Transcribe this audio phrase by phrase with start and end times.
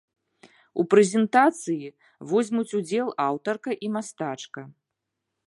[0.83, 1.91] У прэзентацыі
[2.33, 4.61] возьмуць удзел аўтарка і мастачка.